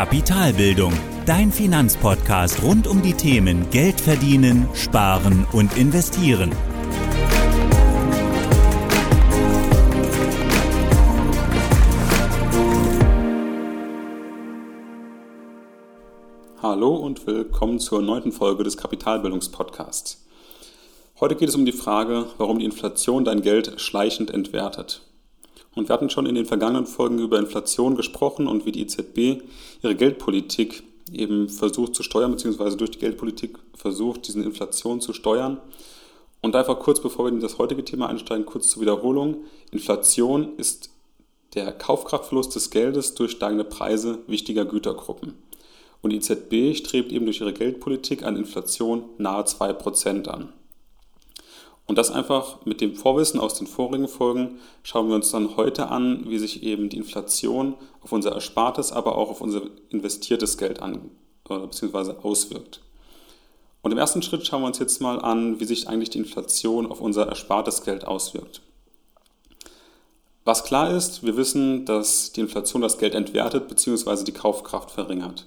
[0.00, 0.94] Kapitalbildung,
[1.26, 6.52] dein Finanzpodcast rund um die Themen Geld verdienen, sparen und investieren.
[16.62, 20.24] Hallo und willkommen zur neunten Folge des Kapitalbildungspodcasts.
[21.20, 25.02] Heute geht es um die Frage, warum die Inflation dein Geld schleichend entwertet.
[25.74, 29.42] Und wir hatten schon in den vergangenen Folgen über Inflation gesprochen und wie die EZB
[29.82, 35.60] ihre Geldpolitik eben versucht zu steuern, beziehungsweise durch die Geldpolitik versucht, diese Inflation zu steuern.
[36.42, 39.44] Und einfach kurz, bevor wir in das heutige Thema einsteigen, kurz zur Wiederholung.
[39.70, 40.90] Inflation ist
[41.54, 45.34] der Kaufkraftverlust des Geldes durch steigende Preise wichtiger Gütergruppen.
[46.02, 50.52] Und die EZB strebt eben durch ihre Geldpolitik eine Inflation nahe 2% an.
[51.90, 55.88] Und das einfach mit dem Vorwissen aus den vorigen Folgen schauen wir uns dann heute
[55.88, 60.80] an, wie sich eben die Inflation auf unser Erspartes, aber auch auf unser investiertes Geld
[60.82, 61.10] an,
[61.48, 62.12] bzw.
[62.22, 62.80] auswirkt.
[63.82, 66.86] Und im ersten Schritt schauen wir uns jetzt mal an, wie sich eigentlich die Inflation
[66.86, 68.62] auf unser erspartes Geld auswirkt.
[70.44, 74.22] Was klar ist, wir wissen, dass die Inflation das Geld entwertet bzw.
[74.22, 75.44] die Kaufkraft verringert.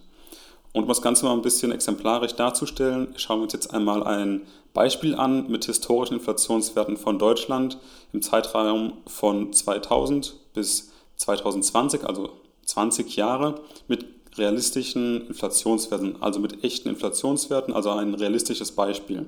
[0.73, 4.41] Und um das Ganze mal ein bisschen exemplarisch darzustellen, schauen wir uns jetzt einmal ein
[4.73, 7.77] Beispiel an mit historischen Inflationswerten von Deutschland
[8.11, 12.31] im Zeitraum von 2000 bis 2020, also
[12.65, 19.27] 20 Jahre, mit realistischen Inflationswerten, also mit echten Inflationswerten, also ein realistisches Beispiel.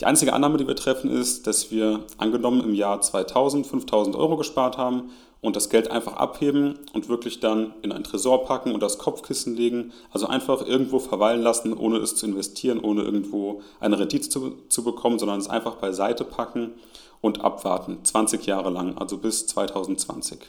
[0.00, 4.36] Die einzige Annahme, die wir treffen, ist, dass wir angenommen im Jahr 2000 5000 Euro
[4.36, 8.82] gespart haben und das Geld einfach abheben und wirklich dann in einen Tresor packen und
[8.82, 9.92] das Kopfkissen legen.
[10.10, 14.82] Also einfach irgendwo verweilen lassen, ohne es zu investieren, ohne irgendwo eine Rendite zu, zu
[14.82, 16.72] bekommen, sondern es einfach beiseite packen
[17.20, 17.98] und abwarten.
[18.02, 20.40] 20 Jahre lang, also bis 2020.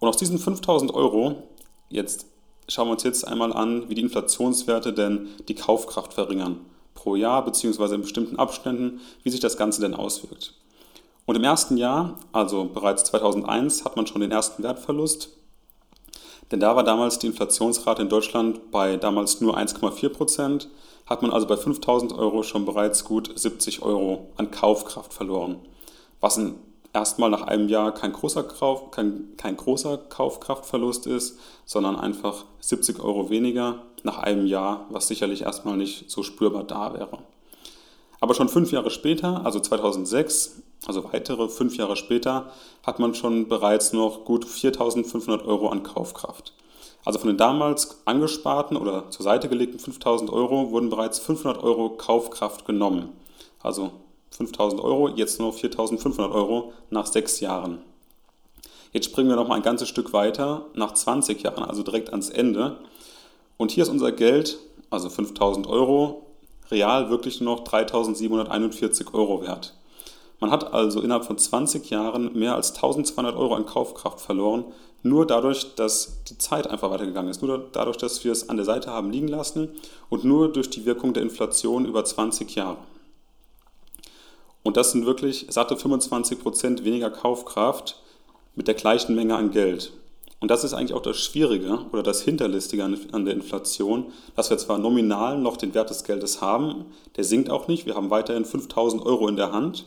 [0.00, 1.44] Und aus diesen 5000 Euro,
[1.88, 2.26] jetzt
[2.68, 6.60] schauen wir uns jetzt einmal an, wie die Inflationswerte denn die Kaufkraft verringern
[6.96, 10.54] pro Jahr beziehungsweise in bestimmten Abständen, wie sich das Ganze denn auswirkt.
[11.26, 15.30] Und im ersten Jahr, also bereits 2001, hat man schon den ersten Wertverlust.
[16.50, 20.68] Denn da war damals die Inflationsrate in Deutschland bei damals nur 1,4 Prozent,
[21.06, 25.58] hat man also bei 5000 Euro schon bereits gut 70 Euro an Kaufkraft verloren.
[26.20, 26.40] Was
[26.92, 33.00] erstmal nach einem Jahr kein großer, Kauf, kein, kein großer Kaufkraftverlust ist, sondern einfach 70
[33.00, 37.18] Euro weniger nach einem Jahr, was sicherlich erstmal nicht so spürbar da wäre.
[38.20, 42.50] Aber schon fünf Jahre später, also 2006, also weitere fünf Jahre später,
[42.86, 46.54] hat man schon bereits noch gut 4.500 Euro an Kaufkraft.
[47.04, 51.90] Also von den damals angesparten oder zur Seite gelegten 5.000 Euro wurden bereits 500 Euro
[51.90, 53.10] Kaufkraft genommen.
[53.62, 53.90] Also
[54.36, 57.78] 5.000 Euro, jetzt nur 4.500 Euro nach sechs Jahren.
[58.92, 62.30] Jetzt springen wir noch mal ein ganzes Stück weiter, nach 20 Jahren, also direkt ans
[62.30, 62.78] Ende.
[63.56, 64.58] Und hier ist unser Geld,
[64.90, 66.26] also 5.000 Euro,
[66.70, 69.74] real wirklich nur noch 3.741 Euro wert.
[70.40, 74.64] Man hat also innerhalb von 20 Jahren mehr als 1200 Euro an Kaufkraft verloren,
[75.02, 78.66] nur dadurch, dass die Zeit einfach weitergegangen ist, nur dadurch, dass wir es an der
[78.66, 79.70] Seite haben liegen lassen
[80.10, 82.78] und nur durch die Wirkung der Inflation über 20 Jahre.
[84.62, 88.02] Und das sind wirklich satte 25 Prozent weniger Kaufkraft
[88.56, 89.92] mit der gleichen Menge an Geld.
[90.40, 94.58] Und das ist eigentlich auch das Schwierige oder das Hinterlistige an der Inflation, dass wir
[94.58, 96.86] zwar nominal noch den Wert des Geldes haben,
[97.16, 99.86] der sinkt auch nicht, wir haben weiterhin 5000 Euro in der Hand,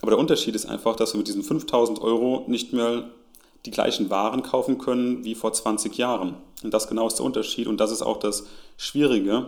[0.00, 3.10] aber der Unterschied ist einfach, dass wir mit diesen 5000 Euro nicht mehr
[3.66, 6.36] die gleichen Waren kaufen können wie vor 20 Jahren.
[6.62, 8.46] Und das genau ist der Unterschied und das ist auch das
[8.76, 9.46] Schwierige.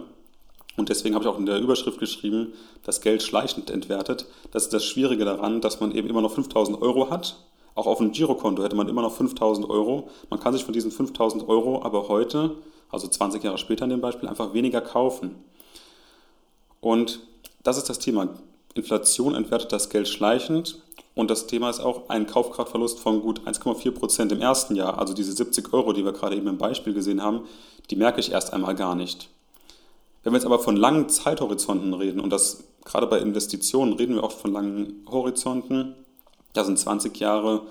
[0.77, 2.53] Und deswegen habe ich auch in der Überschrift geschrieben,
[2.85, 4.27] das Geld schleichend entwertet.
[4.51, 7.37] Das ist das Schwierige daran, dass man eben immer noch 5000 Euro hat.
[7.81, 10.11] Auch auf einem Girokonto hätte man immer noch 5000 Euro.
[10.29, 12.57] Man kann sich von diesen 5000 Euro aber heute,
[12.91, 15.37] also 20 Jahre später in dem Beispiel, einfach weniger kaufen.
[16.83, 17.21] Und
[17.63, 18.29] das ist das Thema.
[18.75, 20.83] Inflation entwertet das Geld schleichend
[21.15, 24.99] und das Thema ist auch ein Kaufkraftverlust von gut 1,4 Prozent im ersten Jahr.
[24.99, 27.47] Also diese 70 Euro, die wir gerade eben im Beispiel gesehen haben,
[27.89, 29.31] die merke ich erst einmal gar nicht.
[30.23, 34.25] Wenn wir jetzt aber von langen Zeithorizonten reden, und das gerade bei Investitionen reden wir
[34.25, 35.95] oft von langen Horizonten,
[36.53, 37.63] da sind 20 Jahre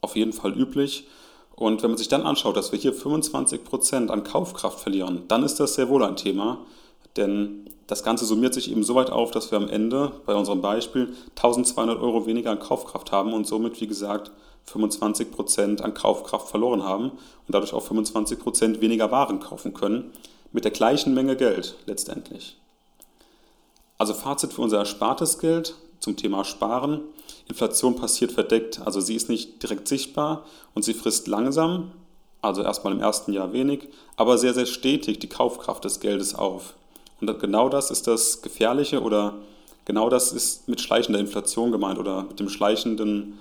[0.00, 1.06] auf jeden Fall üblich.
[1.54, 5.42] Und wenn man sich dann anschaut, dass wir hier 25 Prozent an Kaufkraft verlieren, dann
[5.42, 6.58] ist das sehr wohl ein Thema.
[7.16, 10.62] Denn das Ganze summiert sich eben so weit auf, dass wir am Ende bei unserem
[10.62, 14.30] Beispiel 1200 Euro weniger an Kaufkraft haben und somit, wie gesagt,
[14.66, 20.12] 25 Prozent an Kaufkraft verloren haben und dadurch auch 25 Prozent weniger Waren kaufen können,
[20.52, 22.56] mit der gleichen Menge Geld letztendlich.
[23.98, 27.00] Also Fazit für unser erspartes Geld zum Thema Sparen.
[27.50, 31.92] Inflation passiert verdeckt, also sie ist nicht direkt sichtbar und sie frisst langsam
[32.42, 36.74] also erstmal im ersten Jahr wenig, aber sehr, sehr stetig die Kaufkraft des Geldes auf.
[37.20, 39.34] Und genau das ist das Gefährliche oder
[39.84, 43.38] genau das ist mit schleichender Inflation gemeint oder mit, dem schleichenden,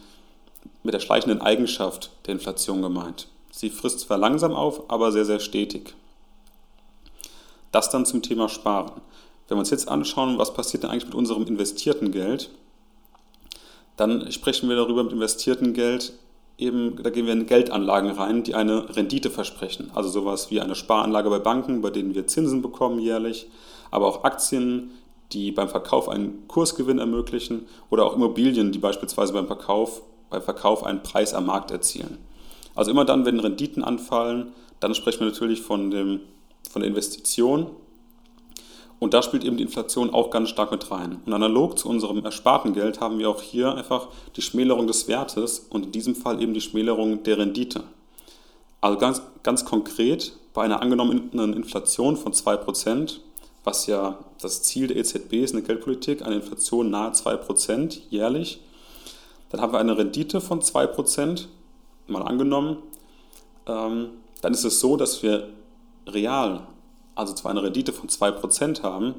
[0.83, 3.27] mit der schleichenden Eigenschaft der Inflation gemeint.
[3.51, 5.95] Sie frisst zwar langsam auf, aber sehr, sehr stetig.
[7.71, 8.91] Das dann zum Thema Sparen.
[9.47, 12.49] Wenn wir uns jetzt anschauen, was passiert denn eigentlich mit unserem investierten Geld,
[13.99, 16.13] dann sprechen wir darüber mit investiertem Geld,
[16.57, 19.91] eben, da gehen wir in Geldanlagen rein, die eine Rendite versprechen.
[19.93, 23.47] Also sowas wie eine Sparanlage bei Banken, bei denen wir Zinsen bekommen jährlich,
[23.91, 24.91] aber auch Aktien,
[25.31, 30.83] die beim Verkauf einen Kursgewinn ermöglichen oder auch Immobilien, die beispielsweise beim Verkauf, beim Verkauf
[30.83, 32.17] einen Preis am Markt erzielen.
[32.75, 36.21] Also immer dann, wenn Renditen anfallen, dann sprechen wir natürlich von, dem,
[36.69, 37.67] von der Investition
[38.99, 41.19] und da spielt eben die Inflation auch ganz stark mit rein.
[41.25, 45.67] Und analog zu unserem ersparten Geld haben wir auch hier einfach die Schmälerung des Wertes
[45.69, 47.83] und in diesem Fall eben die Schmälerung der Rendite.
[48.81, 53.19] Also ganz, ganz konkret, bei einer angenommenen Inflation von 2%,
[53.63, 58.61] was ja das Ziel der EZB ist in der Geldpolitik, eine Inflation nahe 2% jährlich,
[59.49, 61.45] dann haben wir eine Rendite von 2%,
[62.07, 62.77] mal angenommen,
[63.65, 64.09] ähm,
[64.41, 65.49] dann ist es so, dass wir
[66.07, 66.67] real
[67.19, 69.15] also zwar eine Rendite von 2% haben,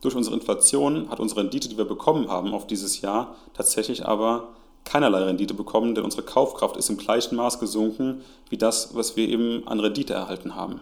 [0.00, 4.48] durch unsere Inflation hat unsere Rendite, die wir bekommen haben auf dieses Jahr, tatsächlich aber
[4.84, 9.28] keinerlei Rendite bekommen, denn unsere Kaufkraft ist im gleichen Maß gesunken wie das, was wir
[9.28, 10.80] eben an Rendite erhalten haben.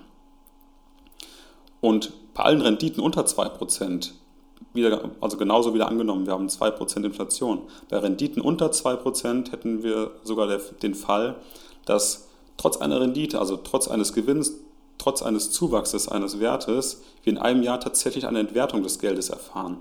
[1.81, 4.11] Und bei allen Renditen unter 2%,
[4.73, 10.13] wieder, also genauso wieder angenommen, wir haben 2% Inflation, bei Renditen unter 2% hätten wir
[10.23, 10.47] sogar
[10.83, 11.37] den Fall,
[11.87, 14.53] dass trotz einer Rendite, also trotz eines Gewinns,
[14.99, 19.79] trotz eines Zuwachses eines Wertes wir in einem Jahr tatsächlich eine Entwertung des Geldes erfahren.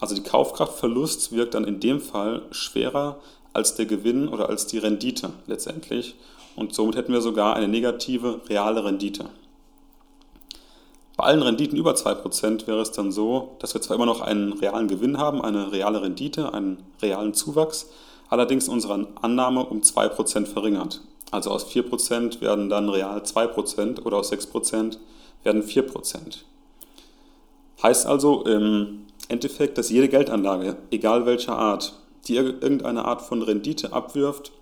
[0.00, 3.18] Also die Kaufkraftverlust wirkt dann in dem Fall schwerer
[3.52, 6.16] als der Gewinn oder als die Rendite letztendlich
[6.56, 9.26] und somit hätten wir sogar eine negative reale Rendite.
[11.16, 14.52] Bei allen Renditen über 2% wäre es dann so, dass wir zwar immer noch einen
[14.52, 17.88] realen Gewinn haben, eine reale Rendite, einen realen Zuwachs,
[18.28, 21.00] allerdings unsere Annahme um 2% verringert.
[21.30, 24.98] Also aus 4% werden dann real 2% oder aus 6%
[25.42, 26.38] werden 4%.
[27.82, 31.94] Heißt also im Endeffekt, dass jede Geldanlage, egal welcher Art,
[32.26, 34.52] die irgendeine Art von Rendite abwirft,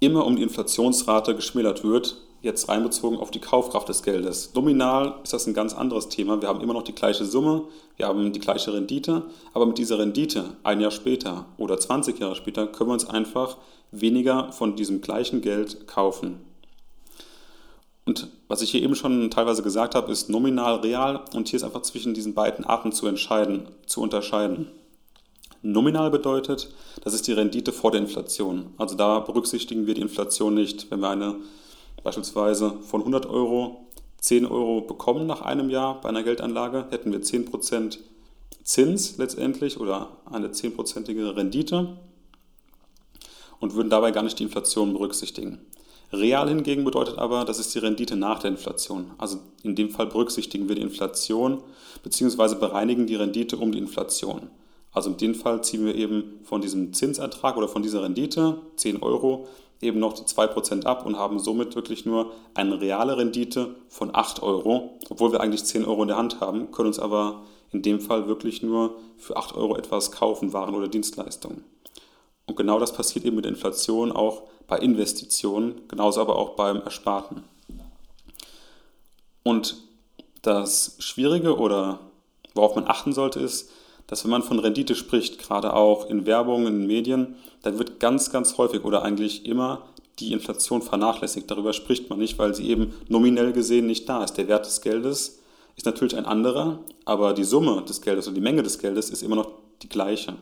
[0.00, 4.52] immer um die Inflationsrate geschmälert wird, jetzt reinbezogen auf die Kaufkraft des Geldes.
[4.54, 6.40] Nominal ist das ein ganz anderes Thema.
[6.40, 7.64] Wir haben immer noch die gleiche Summe,
[7.96, 9.24] wir haben die gleiche Rendite,
[9.54, 13.56] aber mit dieser Rendite ein Jahr später oder 20 Jahre später können wir uns einfach
[13.90, 16.40] weniger von diesem gleichen Geld kaufen.
[18.04, 21.64] Und was ich hier eben schon teilweise gesagt habe, ist nominal real und hier ist
[21.64, 24.68] einfach zwischen diesen beiden Arten zu entscheiden, zu unterscheiden.
[25.60, 26.70] Nominal bedeutet,
[27.02, 28.72] das ist die Rendite vor der Inflation.
[28.78, 30.90] Also da berücksichtigen wir die Inflation nicht.
[30.90, 31.36] Wenn wir eine
[32.02, 33.88] beispielsweise von 100 Euro
[34.20, 37.98] 10 Euro bekommen nach einem Jahr bei einer Geldanlage, hätten wir 10%
[38.64, 41.96] Zins letztendlich oder eine 10%ige Rendite
[43.60, 45.60] und würden dabei gar nicht die Inflation berücksichtigen.
[46.12, 49.10] Real hingegen bedeutet aber, das ist die Rendite nach der Inflation.
[49.18, 51.62] Also in dem Fall berücksichtigen wir die Inflation
[52.02, 52.56] bzw.
[52.56, 54.50] bereinigen die Rendite um die Inflation.
[54.92, 59.02] Also in dem Fall ziehen wir eben von diesem Zinsertrag oder von dieser Rendite 10
[59.02, 59.48] Euro
[59.80, 64.42] eben noch die 2% ab und haben somit wirklich nur eine reale Rendite von 8
[64.42, 68.00] Euro, obwohl wir eigentlich 10 Euro in der Hand haben, können uns aber in dem
[68.00, 71.64] Fall wirklich nur für 8 Euro etwas kaufen, Waren oder Dienstleistungen.
[72.46, 77.44] Und genau das passiert eben mit Inflation auch bei Investitionen, genauso aber auch beim Ersparten.
[79.42, 79.76] Und
[80.42, 82.00] das Schwierige oder
[82.54, 83.70] worauf man achten sollte, ist,
[84.08, 88.32] dass wenn man von Rendite spricht, gerade auch in Werbung, in Medien, dann wird ganz,
[88.32, 89.84] ganz häufig oder eigentlich immer
[90.18, 91.48] die Inflation vernachlässigt.
[91.50, 94.34] Darüber spricht man nicht, weil sie eben nominell gesehen nicht da ist.
[94.34, 95.38] Der Wert des Geldes
[95.76, 99.22] ist natürlich ein anderer, aber die Summe des Geldes und die Menge des Geldes ist
[99.22, 99.50] immer noch
[99.82, 100.34] die gleiche.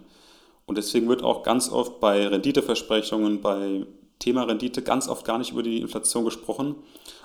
[0.64, 3.84] Und deswegen wird auch ganz oft bei Renditeversprechungen, bei
[4.18, 6.76] Thema Rendite ganz oft gar nicht über die Inflation gesprochen,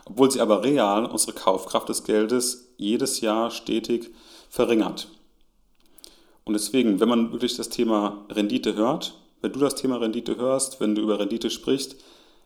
[0.05, 4.11] obwohl sie aber real unsere Kaufkraft des Geldes jedes Jahr stetig
[4.49, 5.07] verringert.
[6.43, 10.79] Und deswegen, wenn man wirklich das Thema Rendite hört, wenn du das Thema Rendite hörst,
[10.79, 11.95] wenn du über Rendite sprichst,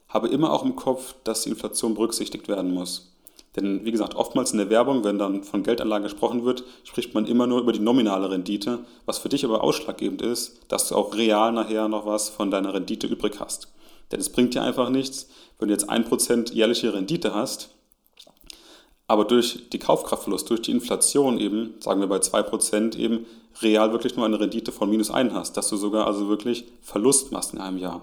[0.08, 3.12] habe immer auch im Kopf, dass die Inflation berücksichtigt werden muss.
[3.56, 7.26] Denn wie gesagt, oftmals in der Werbung, wenn dann von Geldanlagen gesprochen wird, spricht man
[7.26, 11.16] immer nur über die nominale Rendite, was für dich aber ausschlaggebend ist, dass du auch
[11.16, 13.70] real nachher noch was von deiner Rendite übrig hast.
[14.12, 17.70] Denn es bringt dir einfach nichts, wenn du jetzt 1% jährliche Rendite hast,
[19.08, 23.26] aber durch die Kaufkraftverlust, durch die Inflation eben, sagen wir bei 2% eben,
[23.62, 27.32] real wirklich nur eine Rendite von minus 1 hast, dass du sogar also wirklich Verlust
[27.32, 28.02] machst in einem Jahr.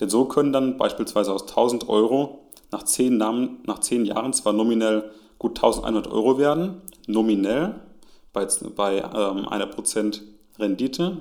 [0.00, 2.40] Denn so können dann beispielsweise aus 1000 Euro
[2.72, 7.76] nach zehn, nach zehn Jahren zwar nominell gut 1100 Euro werden, nominell
[8.32, 10.22] bei, bei ähm, einer Prozent
[10.58, 11.18] Rendite,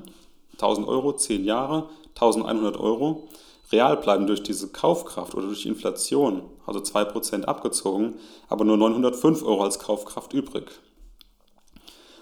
[0.53, 3.27] 1000 Euro, 10 Jahre, 1100 Euro,
[3.71, 8.15] real bleiben durch diese Kaufkraft oder durch Inflation, also 2% abgezogen,
[8.49, 10.71] aber nur 905 Euro als Kaufkraft übrig.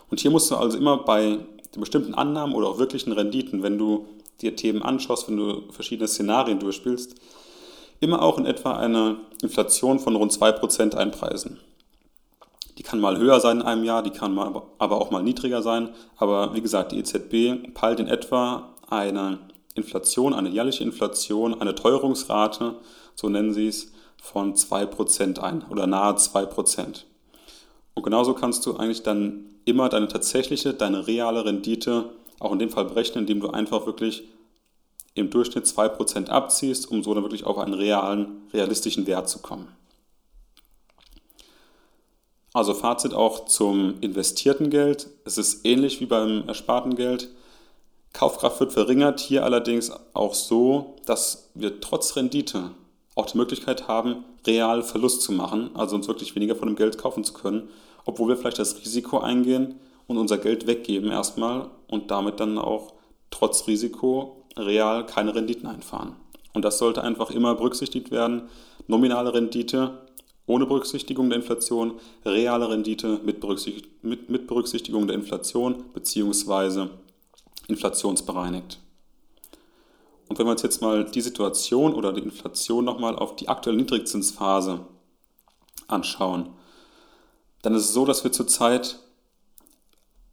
[0.10, 1.40] Und hier musst du also immer bei
[1.74, 4.08] den bestimmten Annahmen oder auch wirklichen Renditen, wenn du
[4.42, 7.16] dir Themen anschaust, wenn du verschiedene Szenarien durchspielst,
[8.00, 11.60] immer auch in etwa eine Inflation von rund 2% einpreisen.
[12.78, 15.62] Die kann mal höher sein in einem Jahr, die kann mal, aber auch mal niedriger
[15.62, 15.90] sein.
[16.18, 19.40] Aber wie gesagt, die EZB peilt in etwa eine
[19.76, 22.76] Inflation, eine jährliche Inflation, eine Teuerungsrate,
[23.16, 27.04] so nennen sie es, von 2% ein oder nahe 2%.
[27.96, 32.70] Und genauso kannst du eigentlich dann immer deine tatsächliche, deine reale Rendite auch in dem
[32.70, 34.24] Fall berechnen, indem du einfach wirklich
[35.16, 39.68] im Durchschnitt 2% abziehst, um so dann wirklich auf einen realen, realistischen Wert zu kommen.
[42.54, 45.08] Also Fazit auch zum investierten Geld.
[45.26, 47.30] Es ist ähnlich wie beim ersparten Geld.
[48.14, 52.72] Kaufkraft wird verringert, hier allerdings auch so, dass wir trotz Rendite
[53.22, 56.98] auch die Möglichkeit haben, real Verlust zu machen, also uns wirklich weniger von dem Geld
[56.98, 57.70] kaufen zu können,
[58.06, 59.76] obwohl wir vielleicht das Risiko eingehen
[60.08, 62.94] und unser Geld weggeben erstmal und damit dann auch
[63.30, 66.16] trotz Risiko real keine Renditen einfahren.
[66.54, 68.50] Und das sollte einfach immer berücksichtigt werden.
[68.88, 70.00] Nominale Rendite
[70.48, 71.94] ohne Berücksichtigung der Inflation,
[72.26, 76.88] reale Rendite mit, Berücksicht mit, mit Berücksichtigung der Inflation bzw.
[77.68, 78.81] inflationsbereinigt.
[80.32, 83.76] Und wenn wir uns jetzt mal die Situation oder die Inflation nochmal auf die aktuelle
[83.80, 84.80] Niedrigzinsphase
[85.90, 86.48] anschauen,
[87.64, 89.00] dann ist es so, dass wir zurzeit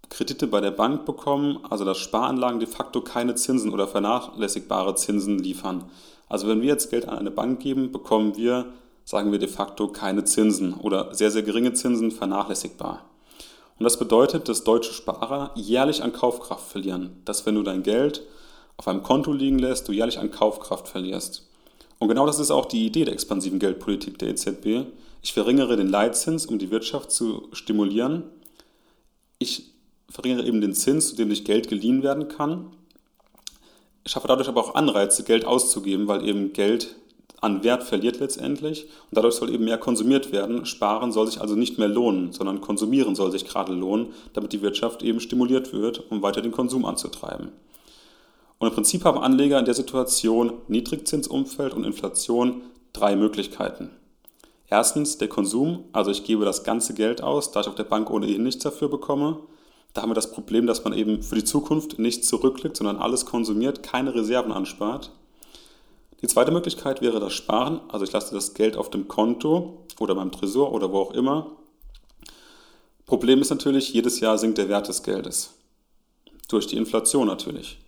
[0.08, 5.40] Kredite bei der Bank bekommen, also dass Sparanlagen de facto keine Zinsen oder vernachlässigbare Zinsen
[5.40, 5.90] liefern.
[6.28, 8.66] Also wenn wir jetzt Geld an eine Bank geben, bekommen wir
[9.04, 13.04] sagen wir de facto keine Zinsen oder sehr, sehr geringe Zinsen vernachlässigbar.
[13.80, 17.20] Und das bedeutet, dass deutsche Sparer jährlich an Kaufkraft verlieren.
[17.24, 18.22] Dass wenn du dein Geld
[18.78, 21.46] auf einem Konto liegen lässt, du jährlich an Kaufkraft verlierst.
[21.98, 24.86] Und genau das ist auch die Idee der expansiven Geldpolitik der EZB.
[25.20, 28.22] Ich verringere den Leitzins, um die Wirtschaft zu stimulieren.
[29.38, 29.74] Ich
[30.08, 32.70] verringere eben den Zins, zu dem durch Geld geliehen werden kann.
[34.04, 36.94] Ich schaffe dadurch aber auch Anreize, Geld auszugeben, weil eben Geld
[37.40, 40.66] an Wert verliert letztendlich und dadurch soll eben mehr konsumiert werden.
[40.66, 44.62] Sparen soll sich also nicht mehr lohnen, sondern konsumieren soll sich gerade lohnen, damit die
[44.62, 47.50] Wirtschaft eben stimuliert wird, um weiter den Konsum anzutreiben.
[48.58, 52.62] Und im Prinzip haben Anleger in der Situation Niedrigzinsumfeld und Inflation
[52.92, 53.90] drei Möglichkeiten.
[54.68, 58.10] Erstens der Konsum, also ich gebe das ganze Geld aus, da ich auf der Bank
[58.10, 59.38] ohnehin nichts dafür bekomme.
[59.94, 63.24] Da haben wir das Problem, dass man eben für die Zukunft nicht zurücklegt, sondern alles
[63.24, 65.10] konsumiert, keine Reserven anspart.
[66.20, 70.14] Die zweite Möglichkeit wäre das Sparen, also ich lasse das Geld auf dem Konto oder
[70.14, 71.52] beim Tresor oder wo auch immer.
[73.06, 75.54] Problem ist natürlich, jedes Jahr sinkt der Wert des Geldes.
[76.48, 77.78] Durch die Inflation natürlich.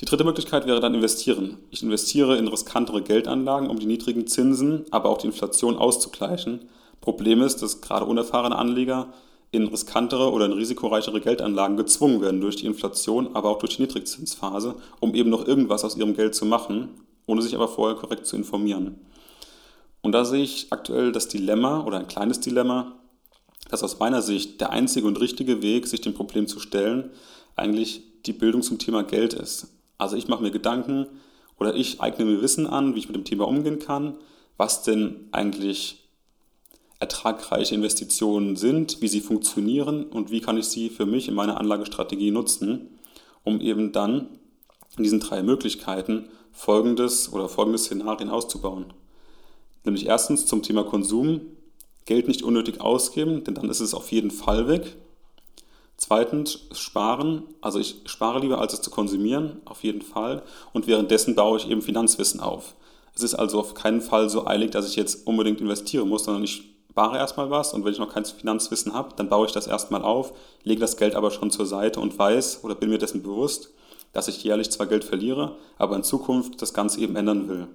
[0.00, 1.58] Die dritte Möglichkeit wäre dann investieren.
[1.70, 6.68] Ich investiere in riskantere Geldanlagen, um die niedrigen Zinsen, aber auch die Inflation auszugleichen.
[7.00, 9.12] Problem ist, dass gerade unerfahrene Anleger
[9.50, 13.82] in riskantere oder in risikoreichere Geldanlagen gezwungen werden durch die Inflation, aber auch durch die
[13.82, 16.90] Niedrigzinsphase, um eben noch irgendwas aus ihrem Geld zu machen
[17.28, 18.98] ohne sich aber vorher korrekt zu informieren.
[20.00, 22.96] Und da sehe ich aktuell das Dilemma oder ein kleines Dilemma,
[23.70, 27.10] dass aus meiner Sicht der einzige und richtige Weg, sich dem Problem zu stellen,
[27.54, 29.68] eigentlich die Bildung zum Thema Geld ist.
[29.98, 31.06] Also ich mache mir Gedanken
[31.58, 34.14] oder ich eigne mir Wissen an, wie ich mit dem Thema umgehen kann,
[34.56, 36.08] was denn eigentlich
[37.00, 41.58] ertragreiche Investitionen sind, wie sie funktionieren und wie kann ich sie für mich in meiner
[41.58, 42.98] Anlagestrategie nutzen,
[43.44, 44.28] um eben dann
[44.96, 48.86] in diesen drei Möglichkeiten folgendes oder folgende Szenarien auszubauen.
[49.84, 51.40] Nämlich erstens zum Thema Konsum,
[52.04, 54.96] Geld nicht unnötig ausgeben, denn dann ist es auf jeden Fall weg.
[55.98, 60.42] Zweitens sparen, also ich spare lieber, als es zu konsumieren, auf jeden Fall.
[60.72, 62.76] Und währenddessen baue ich eben Finanzwissen auf.
[63.16, 66.44] Es ist also auf keinen Fall so eilig, dass ich jetzt unbedingt investieren muss, sondern
[66.44, 69.66] ich spare erstmal was und wenn ich noch kein Finanzwissen habe, dann baue ich das
[69.66, 73.24] erstmal auf, lege das Geld aber schon zur Seite und weiß oder bin mir dessen
[73.24, 73.70] bewusst,
[74.12, 77.66] dass ich jährlich zwar Geld verliere, aber in Zukunft das Ganze eben ändern will.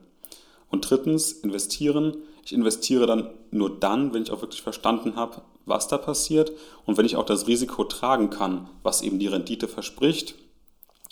[0.70, 2.18] Und drittens, investieren.
[2.46, 6.52] Ich investiere dann nur dann, wenn ich auch wirklich verstanden habe, was da passiert
[6.86, 10.36] und wenn ich auch das Risiko tragen kann, was eben die Rendite verspricht.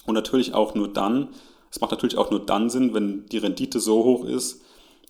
[0.05, 1.29] Und natürlich auch nur dann,
[1.69, 4.61] es macht natürlich auch nur dann Sinn, wenn die Rendite so hoch ist,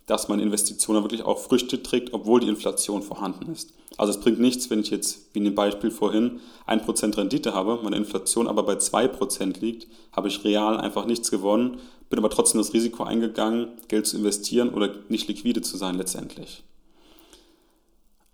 [0.05, 3.73] dass meine Investition wirklich auch Früchte trägt, obwohl die Inflation vorhanden ist.
[3.97, 7.79] Also es bringt nichts, wenn ich jetzt, wie in dem Beispiel vorhin, 1% Rendite habe,
[7.83, 11.79] meine Inflation aber bei 2% liegt, habe ich real einfach nichts gewonnen,
[12.09, 16.63] bin aber trotzdem das Risiko eingegangen, Geld zu investieren oder nicht liquide zu sein letztendlich.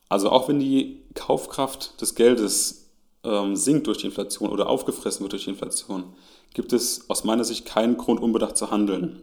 [0.10, 2.90] Also auch wenn die Kaufkraft des Geldes
[3.24, 6.06] ähm, sinkt durch die Inflation oder aufgefressen wird durch die Inflation,
[6.54, 9.22] gibt es aus meiner Sicht keinen Grund, unbedacht zu handeln.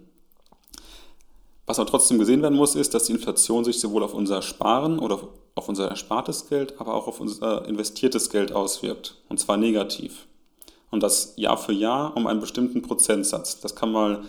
[1.67, 4.99] Was aber trotzdem gesehen werden muss, ist, dass die Inflation sich sowohl auf unser Sparen
[4.99, 5.19] oder
[5.55, 9.17] auf unser erspartes Geld, aber auch auf unser investiertes Geld auswirkt.
[9.29, 10.27] Und zwar negativ.
[10.91, 13.61] Und das Jahr für Jahr um einen bestimmten Prozentsatz.
[13.61, 14.23] Das kann mal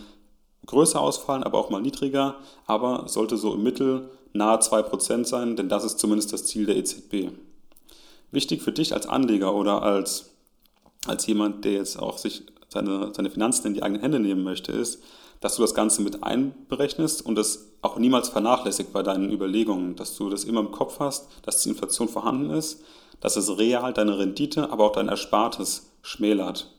[0.66, 5.70] größer ausfallen, aber auch mal niedriger, aber sollte so im Mittel nahe 2% sein, denn
[5.70, 7.32] das ist zumindest das Ziel der EZB.
[8.32, 10.32] Wichtig für dich als Anleger oder als,
[11.06, 14.72] als jemand, der jetzt auch sich seine, seine Finanzen in die eigenen Hände nehmen möchte,
[14.72, 15.02] ist,
[15.46, 20.18] dass du das Ganze mit einberechnest und das auch niemals vernachlässigt bei deinen Überlegungen, dass
[20.18, 22.84] du das immer im Kopf hast, dass die Inflation vorhanden ist,
[23.20, 26.74] dass es real deine Rendite, aber auch dein Erspartes schmälert.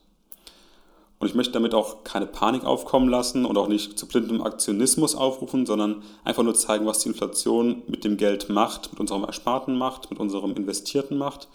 [1.17, 5.15] Und ich möchte damit auch keine Panik aufkommen lassen und auch nicht zu blindem Aktionismus
[5.15, 9.77] aufrufen, sondern einfach nur zeigen, was die Inflation mit dem Geld macht, mit unserem Ersparten
[9.77, 11.47] macht, mit unserem Investierten macht.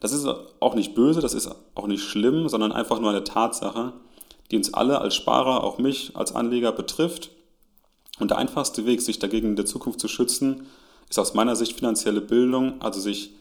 [0.00, 0.28] Das ist
[0.60, 3.94] auch nicht böse, das ist auch nicht schlimm, sondern einfach nur eine Tatsache,
[4.50, 7.30] die uns alle als Sparer, auch mich als Anleger betrifft.
[8.18, 10.66] Und der einfachste Weg, sich dagegen in der Zukunft zu schützen,
[11.08, 13.32] ist aus meiner Sicht finanzielle Bildung, also sich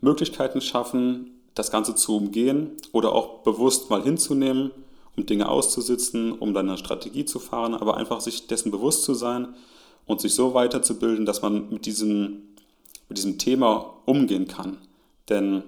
[0.00, 4.70] Möglichkeiten schaffen, das Ganze zu umgehen oder auch bewusst mal hinzunehmen,
[5.16, 9.14] um Dinge auszusitzen, um dann eine Strategie zu fahren, aber einfach sich dessen bewusst zu
[9.14, 9.54] sein
[10.06, 12.42] und sich so weiterzubilden, dass man mit diesem,
[13.08, 14.78] mit diesem Thema umgehen kann.
[15.28, 15.62] Denn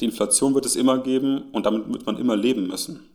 [0.00, 3.08] die Inflation wird es immer geben und damit wird man immer leben müssen.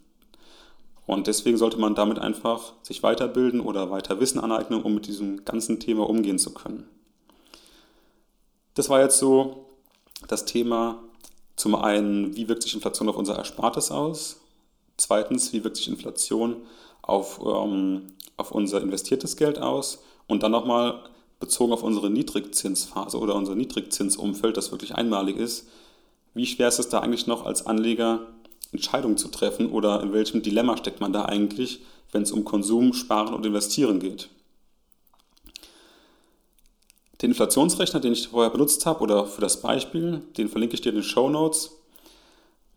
[1.05, 5.43] Und deswegen sollte man damit einfach sich weiterbilden oder weiter Wissen aneignen, um mit diesem
[5.43, 6.87] ganzen Thema umgehen zu können.
[8.73, 9.65] Das war jetzt so
[10.27, 11.03] das Thema
[11.55, 14.39] zum einen, wie wirkt sich Inflation auf unser Erspartes aus?
[14.97, 16.63] Zweitens, wie wirkt sich Inflation
[17.01, 20.03] auf, ähm, auf unser investiertes Geld aus?
[20.27, 21.03] Und dann nochmal
[21.39, 25.67] bezogen auf unsere Niedrigzinsphase oder unser Niedrigzinsumfeld, das wirklich einmalig ist,
[26.33, 28.27] wie schwer ist es da eigentlich noch als Anleger
[28.73, 31.81] Entscheidungen zu treffen oder in welchem Dilemma steckt man da eigentlich,
[32.11, 34.29] wenn es um Konsum, Sparen und Investieren geht.
[37.21, 40.89] Den Inflationsrechner, den ich vorher benutzt habe oder für das Beispiel, den verlinke ich dir
[40.89, 41.71] in den Show Notes.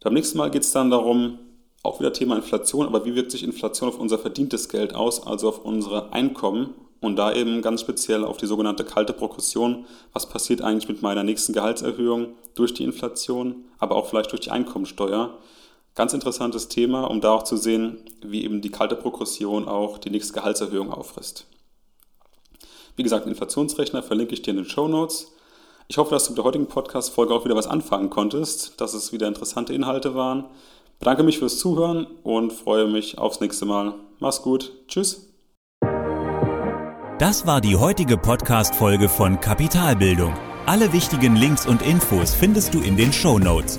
[0.01, 1.41] Beim nächsten Mal geht es dann darum,
[1.83, 5.49] auch wieder Thema Inflation, aber wie wirkt sich Inflation auf unser verdientes Geld aus, also
[5.49, 9.87] auf unsere Einkommen und da eben ganz speziell auf die sogenannte kalte Progression.
[10.13, 14.51] Was passiert eigentlich mit meiner nächsten Gehaltserhöhung durch die Inflation, aber auch vielleicht durch die
[14.51, 15.39] Einkommensteuer?
[15.97, 20.11] Ganz interessantes Thema, um da auch zu sehen, wie eben die kalte Progression auch die
[20.11, 21.47] nächste Gehaltserhöhung auffrisst.
[22.97, 25.33] Wie gesagt, den Inflationsrechner verlinke ich dir in den Show Notes.
[25.89, 29.13] Ich hoffe, dass du mit der heutigen Podcast-Folge auch wieder was anfangen konntest, dass es
[29.13, 30.45] wieder interessante Inhalte waren.
[30.99, 33.95] Bedanke mich fürs Zuhören und freue mich aufs nächste Mal.
[34.19, 34.73] Mach's gut.
[34.89, 35.33] Tschüss.
[37.19, 40.35] Das war die heutige Podcast-Folge von Kapitalbildung.
[40.67, 43.79] Alle wichtigen Links und Infos findest du in den Show Notes.